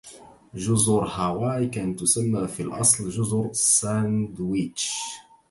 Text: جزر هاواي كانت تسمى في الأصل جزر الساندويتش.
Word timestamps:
جزر 0.55 1.03
هاواي 1.03 1.67
كانت 1.67 1.99
تسمى 1.99 2.47
في 2.47 2.63
الأصل 2.63 3.09
جزر 3.09 3.45
الساندويتش. 3.49 4.91